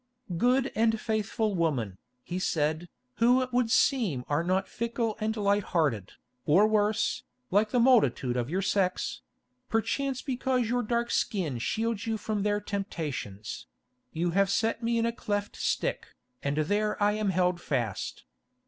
"Good 0.35 0.71
and 0.73 0.99
faithful 0.99 1.53
woman," 1.53 1.99
he 2.23 2.39
said, 2.39 2.89
"who 3.17 3.43
it 3.43 3.53
would 3.53 3.69
seem 3.69 4.25
are 4.27 4.43
not 4.43 4.67
fickle 4.67 5.15
and 5.19 5.37
light 5.37 5.61
hearted, 5.61 6.13
or 6.47 6.65
worse, 6.65 7.21
like 7.51 7.69
the 7.69 7.79
multitude 7.79 8.35
of 8.35 8.49
your 8.49 8.63
sex—perchance 8.63 10.23
because 10.23 10.67
your 10.71 10.81
dark 10.81 11.11
skin 11.11 11.59
shields 11.59 12.07
you 12.07 12.17
from 12.17 12.41
their 12.41 12.59
temptations—you 12.59 14.31
have 14.31 14.49
set 14.49 14.81
me 14.81 14.97
in 14.97 15.05
a 15.05 15.11
cleft 15.13 15.55
stick, 15.55 16.07
and 16.41 16.57
there 16.57 16.97
I 17.03 17.11
am 17.11 17.29
held 17.29 17.61
fast. 17.61 18.23